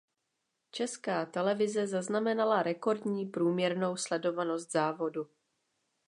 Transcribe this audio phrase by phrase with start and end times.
[0.71, 5.29] Česká televize zaznamenala rekordní průměrnou sledovanost závodu.